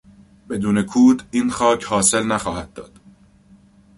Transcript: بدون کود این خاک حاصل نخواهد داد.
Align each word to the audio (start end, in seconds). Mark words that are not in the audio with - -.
بدون 0.49 0.81
کود 0.83 1.23
این 1.31 1.51
خاک 1.51 1.83
حاصل 1.83 2.23
نخواهد 2.23 2.73
داد. 2.73 2.99